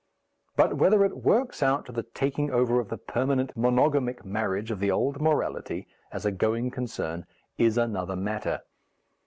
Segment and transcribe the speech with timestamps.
[0.55, 4.79] But whether it works out to the taking over of the permanent monogamic marriage of
[4.79, 7.27] the old morality, as a going concern,
[7.59, 8.61] is another matter.